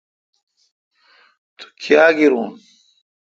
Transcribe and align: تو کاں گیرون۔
تو 1.57 1.65
کاں 1.81 2.09
گیرون۔ 2.17 2.49